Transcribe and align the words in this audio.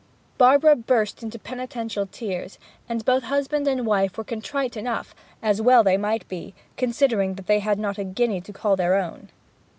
Barbara 0.39 0.75
burst 0.75 1.21
into 1.21 1.37
penitential 1.37 2.07
tears, 2.07 2.57
and 2.89 3.05
both 3.05 3.21
husband 3.21 3.67
and 3.67 3.85
wife 3.85 4.17
were 4.17 4.23
contrite 4.23 4.75
enough, 4.75 5.13
as 5.43 5.61
well 5.61 5.83
they 5.83 5.95
might 5.95 6.27
be, 6.27 6.55
considering 6.75 7.35
that 7.35 7.45
they 7.45 7.59
had 7.59 7.77
not 7.77 7.99
a 7.99 8.03
guinea 8.03 8.41
to 8.41 8.51
call 8.51 8.75
their 8.75 8.95
own. 8.95 9.29